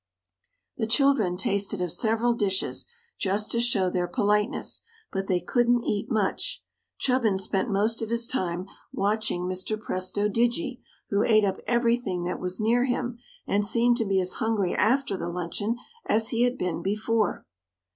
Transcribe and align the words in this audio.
The 0.77 0.87
children 0.87 1.37
tasted 1.37 1.79
of 1.79 1.91
several 1.91 2.33
dishes, 2.33 2.87
just 3.19 3.51
to 3.51 3.59
show 3.59 3.87
their 3.87 4.07
politeness; 4.07 4.81
but 5.11 5.27
they 5.27 5.39
couldn't 5.39 5.83
eat 5.83 6.09
much. 6.09 6.63
Chubbins 6.97 7.43
spent 7.43 7.69
most 7.69 8.01
of 8.01 8.09
his 8.09 8.25
time 8.25 8.65
watching 8.91 9.43
Mr. 9.43 9.79
Presto 9.79 10.27
Digi, 10.27 10.81
who 11.11 11.21
ate 11.21 11.45
up 11.45 11.57
everything 11.67 12.23
that 12.23 12.39
was 12.39 12.59
near 12.59 12.85
him 12.85 13.19
and 13.45 13.63
seemed 13.63 13.97
to 13.97 14.05
be 14.05 14.19
as 14.19 14.33
hungry 14.41 14.73
after 14.73 15.15
the 15.15 15.29
luncheon 15.29 15.75
as 16.07 16.29
he 16.29 16.41
had 16.41 16.57
been 16.57 16.81
before. 16.81 17.45